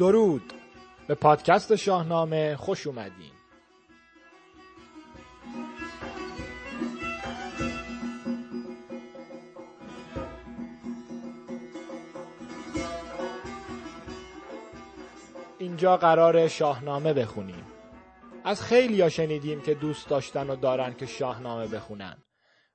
[0.00, 0.52] درود.
[1.06, 3.32] به پادکست شاهنامه خوش اومدین.
[15.58, 17.66] اینجا قرار شاهنامه بخونیم.
[18.44, 22.16] از خیلی ها شنیدیم که دوست داشتن و دارن که شاهنامه بخونن.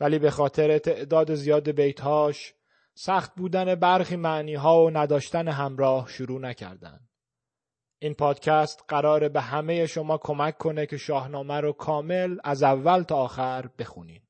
[0.00, 2.54] ولی به خاطر تعداد زیاد بیتهاش
[2.94, 7.09] سخت بودن برخی معنی ها و نداشتن همراه شروع نکردن.
[8.02, 13.16] این پادکست قراره به همه شما کمک کنه که شاهنامه رو کامل از اول تا
[13.16, 14.20] آخر بخونین.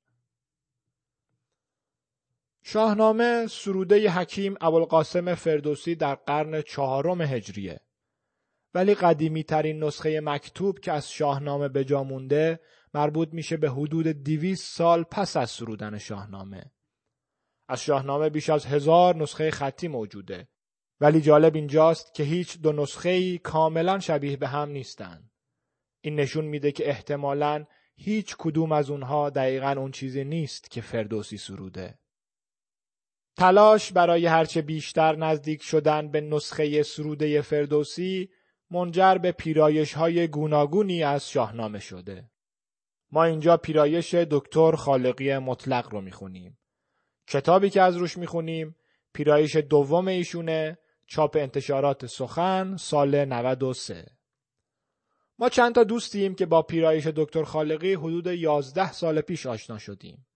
[2.62, 7.80] شاهنامه سروده حکیم ابوالقاسم فردوسی در قرن چهارم هجریه.
[8.74, 12.60] ولی قدیمی ترین نسخه مکتوب که از شاهنامه به جا مونده
[12.94, 16.72] مربوط میشه به حدود دیویس سال پس از سرودن شاهنامه.
[17.68, 20.48] از شاهنامه بیش از هزار نسخه خطی موجوده
[21.00, 25.30] ولی جالب اینجاست که هیچ دو نسخه ای کاملا شبیه به هم نیستن.
[26.00, 27.64] این نشون میده که احتمالا
[27.96, 31.98] هیچ کدوم از اونها دقیقا اون چیزی نیست که فردوسی سروده.
[33.36, 38.30] تلاش برای هرچه بیشتر نزدیک شدن به نسخه سروده فردوسی
[38.70, 42.30] منجر به پیرایش های گوناگونی از شاهنامه شده.
[43.12, 46.58] ما اینجا پیرایش دکتر خالقی مطلق رو می‌خونیم.
[47.28, 48.76] کتابی که از روش می‌خونیم
[49.14, 50.78] پیرایش دوم ایشونه
[51.10, 54.06] چاپ انتشارات سخن سال 93
[55.38, 60.26] ما چند تا دوستیم که با پیرایش دکتر خالقی حدود 11 سال پیش آشنا شدیم.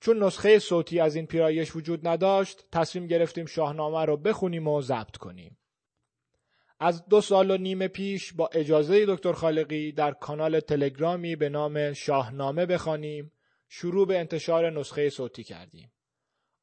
[0.00, 5.16] چون نسخه صوتی از این پیرایش وجود نداشت تصمیم گرفتیم شاهنامه رو بخونیم و ضبط
[5.16, 5.58] کنیم.
[6.78, 11.92] از دو سال و نیم پیش با اجازه دکتر خالقی در کانال تلگرامی به نام
[11.92, 13.32] شاهنامه بخوانیم
[13.68, 15.92] شروع به انتشار نسخه صوتی کردیم.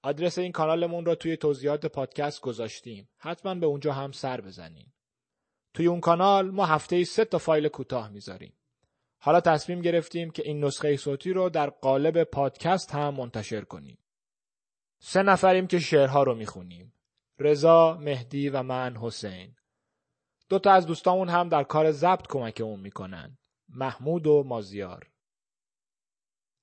[0.01, 3.09] آدرس این کانالمون رو توی توضیحات پادکست گذاشتیم.
[3.17, 4.91] حتما به اونجا هم سر بزنین.
[5.73, 8.53] توی اون کانال ما هفته ای سه تا فایل کوتاه می‌ذاریم.
[9.21, 13.97] حالا تصمیم گرفتیم که این نسخه صوتی رو در قالب پادکست هم منتشر کنیم.
[14.99, 16.93] سه نفریم که شعرها رو می‌خونیم.
[17.39, 19.55] رضا، مهدی و من حسین.
[20.49, 23.37] دو تا از دوستامون هم در کار ضبط کمکمون می‌کنن.
[23.69, 25.08] محمود و مازیار.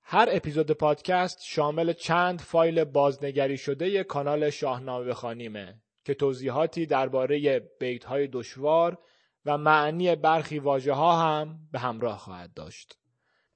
[0.09, 8.05] هر اپیزود پادکست شامل چند فایل بازنگری شده کانال شاهنامه بخوانیمه که توضیحاتی درباره بیت
[8.05, 8.99] های دشوار
[9.47, 12.99] و معنی برخی واژه ها هم به همراه خواهد داشت.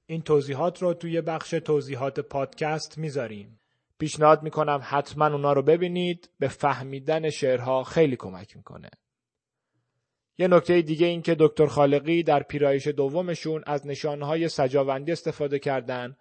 [0.05, 3.59] این توضیحات رو توی بخش توضیحات پادکست می‌ذاریم.
[3.99, 8.89] پیشنهاد می‌کنم حتما اونا رو ببینید به فهمیدن شعرها خیلی کمک می‌کنه.
[10.37, 16.15] یه نکته دیگه این که دکتر خالقی در پیرایش دومشون از نشانهای سجاوندی استفاده کردن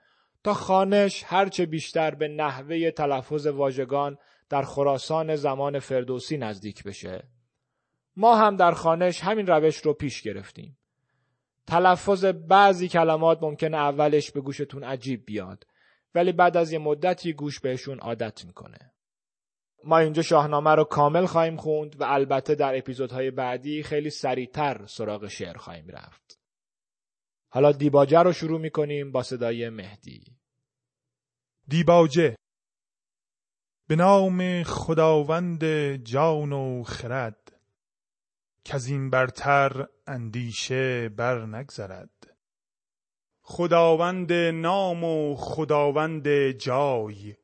[0.45, 4.19] تا خانش هرچه بیشتر به نحوه تلفظ واژگان
[4.49, 7.28] در خراسان زمان فردوسی نزدیک بشه.
[8.17, 10.79] ما هم در خانش همین روش رو پیش گرفتیم.
[11.67, 15.65] تلفظ بعضی کلمات ممکنه اولش به گوشتون عجیب بیاد
[16.15, 18.93] ولی بعد از یه مدتی گوش بهشون عادت می‌کنه.
[19.84, 25.29] ما اینجا شاهنامه رو کامل خواهیم خوند و البته در اپیزودهای بعدی خیلی سریعتر سراغ
[25.29, 26.40] شعر خواهیم رفت.
[27.53, 30.37] حالا دیباجه رو شروع می‌کنیم با صدای مهدی.
[31.69, 32.37] دیباجه.
[33.88, 37.61] به نام خداوند جان و خرد
[38.65, 42.37] که از این برتر اندیشه بر نگذرد.
[43.43, 47.37] خداوند نام و خداوند جای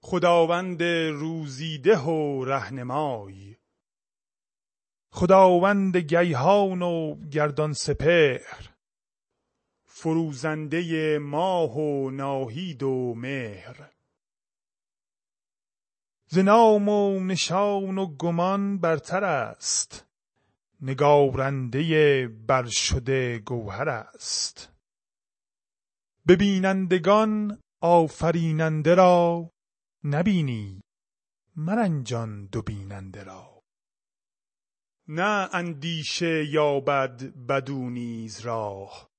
[0.00, 0.82] خداوند
[1.12, 3.56] روزیده و رهنمای.
[5.10, 8.73] خداوند گیهان و گردان سپهر
[9.96, 13.90] فروزنده ماه و ناهید و مهر.
[16.26, 20.06] ز نام و نشان و گمان برتر است.
[20.80, 24.72] نگارنده برشده گوهر است.
[26.28, 29.50] ببینندگان آفریننده را
[30.04, 30.80] نبینی
[31.56, 33.62] مرنجان دو بیننده را.
[35.08, 39.13] نه اندیشه یابد بدو نیز راه.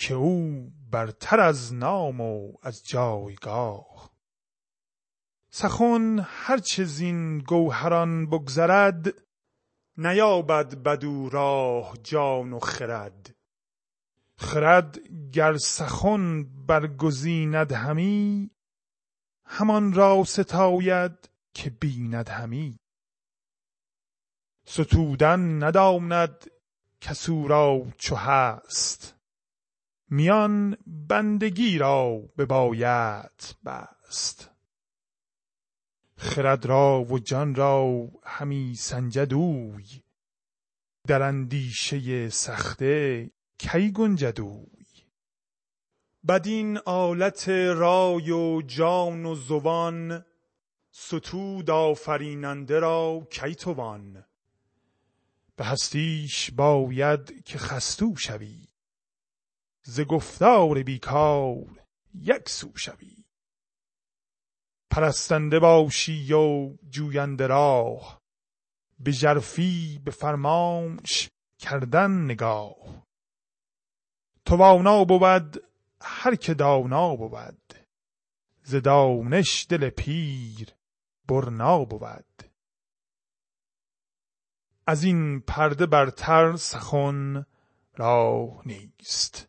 [0.00, 4.10] که او برتر از نام و از جایگاه.
[5.50, 9.14] سخن هرچه زین گوهران بگذرد
[9.96, 13.34] نیابد بدو راه جان و خرد.
[14.36, 14.98] خرد
[15.32, 18.50] گر سخن برگزیند همی
[19.44, 22.78] همان را ستاید که بیند همی.
[24.64, 26.50] ستودن نداند
[27.00, 29.17] کسو را چو هست.
[30.10, 34.50] میان بندگی را بباید بست.
[36.16, 40.02] خرد را و جان را همی سنجد اوی.
[41.06, 44.68] در اندیشه سخته کی گنجدوی
[46.28, 50.24] بدین آلت رای و جان و زبان
[50.90, 54.24] ستود آفریننده را کی توان؟
[55.56, 58.68] به هستیش باید که خستو شوی.
[59.90, 63.24] ز گفتار بیکار یک سو شوی.
[64.90, 68.22] پرستنده باشی و جوینده راه
[68.98, 73.06] به ژرفی به فرمانش کردن نگاه.
[74.44, 75.64] توانا بود
[76.00, 77.74] هر که دانا بود.
[78.62, 80.74] ز دانش دل پیر
[81.28, 82.42] برنا بود.
[84.86, 87.46] از این پرده برتر سخن
[87.96, 89.47] راه نیست.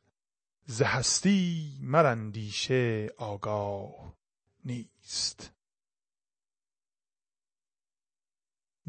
[0.72, 4.18] ز هستی مرندیشه آگاه
[4.66, 5.52] نیست.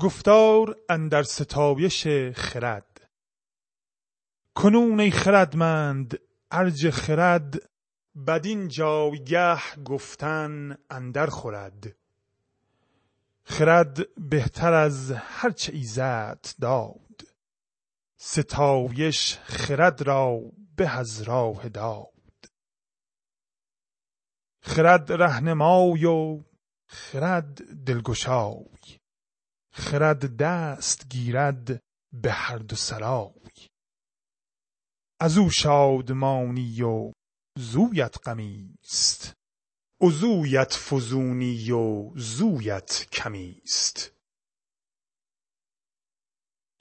[0.01, 3.11] گفتار اندر ستایش خرد.
[4.55, 6.19] کنون ای خردمند
[6.51, 7.71] ارج خرد
[8.27, 11.97] بدین جایگه گفتن اندر خورد.
[13.45, 17.23] خرد بهتر از هرچه ایزد داد.
[18.17, 20.41] ستایش خرد را
[20.81, 22.47] به از راه داد.
[24.63, 26.45] خرد رهنمای و
[26.89, 28.99] خرد دلگشای.
[29.73, 31.81] خرد دست گیرد
[32.13, 33.69] به هر دو سرای.
[35.21, 37.13] از او شادمانی و
[37.59, 39.33] زویت غمیست
[40.01, 44.13] عزویت فزونی و زویت کمیست.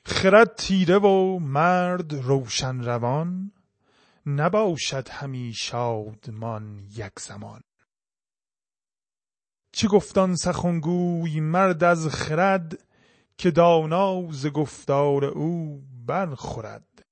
[0.05, 3.51] خرد تیره و مرد روشن روان.
[4.35, 7.61] نباشد همی شادمان یک زمان.
[9.71, 12.83] چه گفتان سخنگوی مرد از خرد
[13.37, 17.05] که دانا ز گفتار او برخورد؟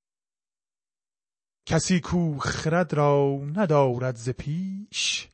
[1.66, 5.28] کسی کو خرد را ندارد ز پیش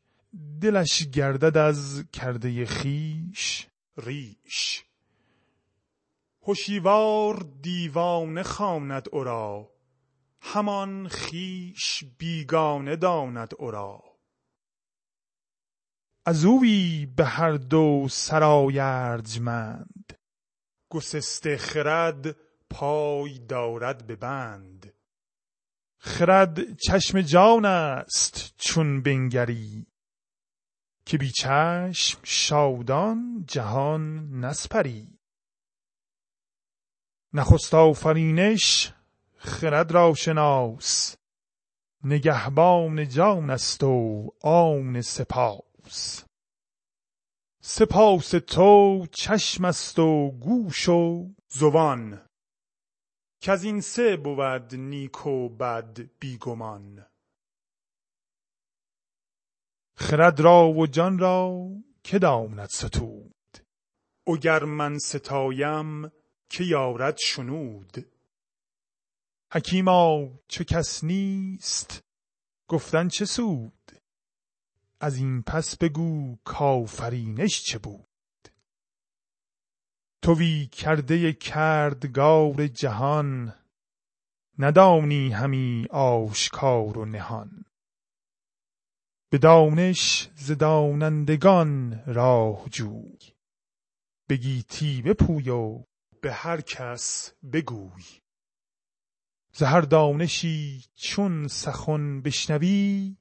[0.61, 4.83] دلش گردد از کرده خیش ریش.
[6.47, 9.69] هشیوار دیوانه خواند او را
[10.45, 14.03] همان خیش بیگانه داند او را
[16.25, 20.19] از اوی به هر دو سرای ارجمند
[20.89, 22.35] گسسته خرد
[22.69, 24.93] پای دارد به بند.
[25.97, 29.87] خرد چشم جان است چون بنگری
[31.05, 35.19] که بی چشم شادان جهان نسپری.
[37.33, 38.93] نخست آفرینش
[39.43, 41.15] خرد را شناس.
[42.03, 46.25] نگهبان جان است و آن سپاس.
[47.61, 52.21] سپاس تو چشم است و گوش و زبان.
[53.41, 57.05] کز این سه بود نیک و بد بیگمان.
[59.95, 61.69] خرد را و جان را
[62.03, 63.57] که داند ستود؟
[64.27, 66.11] اگر من ستایم
[66.49, 68.12] که یارد شنود؟
[69.55, 72.03] حکیما چو کس نیست؟
[72.67, 73.91] گفتن چه سود؟
[74.99, 78.49] از این پس بگو کآفرینش چه بود؟
[80.21, 83.53] توی کرده کردگار جهان
[84.59, 87.65] ندانی همی آشکار و نهان.
[89.31, 93.19] به دانش ز دانندگان راه جوی
[94.27, 95.83] به گیتی بپوی و
[96.21, 98.22] به هر کس بگوی.
[99.55, 103.17] ز هر دانشی چون سخن بشنوی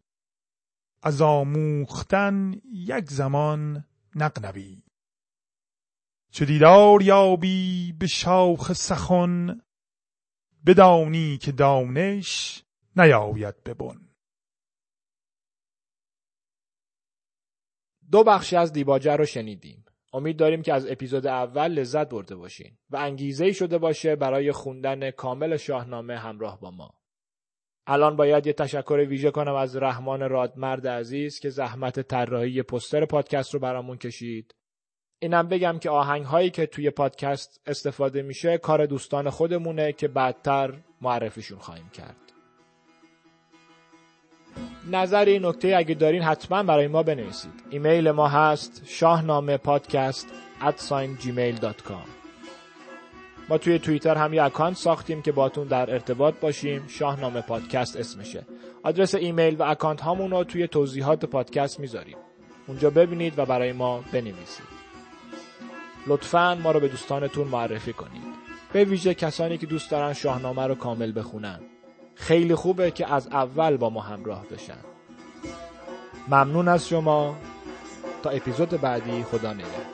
[1.03, 3.85] از آموختن یک زمان
[4.15, 4.83] نغنوی
[6.31, 9.61] چو دیدار یابی به شاخ سخن
[10.67, 12.63] بدانی که دانش
[12.97, 14.09] نیاید به بن
[18.11, 19.85] دو بخشی از دیباجه رو شنیدیم.
[20.13, 25.11] امید داریم که از اپیزود اول لذت برده باشین و انگیزه شده باشه برای خوندن
[25.11, 26.95] کامل شاهنامه همراه با ما.
[27.87, 33.55] الان باید یه تشکر ویژه کنم از رحمان رادمرد عزیز که زحمت طراحی پستر پادکست
[33.55, 34.55] رو برامون کشید.
[35.19, 40.75] اینم بگم که آهنگ هایی که توی پادکست استفاده میشه کار دوستان خودمونه که بعدتر
[41.01, 42.32] معرفیشون خواهیم کرد.
[44.91, 47.53] نظری نکته‌ای اگه دارین حتما برای ما بنویسید.
[47.71, 50.29] ایمیل ما هست شاهنامه پادکست
[51.21, 52.09] gmail.com
[53.49, 56.85] ما توی توییتر هم یه اکانت ساختیم که باتون در ارتباط باشیم.
[56.89, 58.47] شاهنامه پادکست اسمشه.
[58.83, 62.17] آدرس ایمیل و اکانت هامون رو توی توضیحات پادکست می‌ذاریم.
[62.67, 64.67] اونجا ببینید و برای ما بنویسید.
[66.07, 68.23] لطفا ما رو به دوستانتون معرفی کنید.
[68.73, 71.61] به ویژه کسانی که دوست دارن شاهنامه رو کامل بخونن.
[72.23, 74.79] خیلی خوبه که از اول با ما همراه بشن.
[76.29, 77.37] ممنون از شما.
[78.23, 79.92] تا اپیزود بعدی خدا نگهدار.